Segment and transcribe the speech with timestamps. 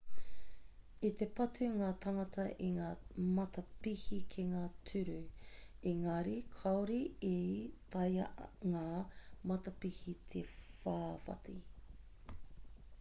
[1.07, 2.87] i te patu ngā tāngata i ngā
[3.39, 5.17] matapihi ki ngā tūru
[5.93, 6.97] engari kāore
[7.29, 7.35] i
[7.97, 8.25] taea
[8.73, 8.85] ngā
[9.53, 10.43] matapihi te
[10.87, 11.57] whawhati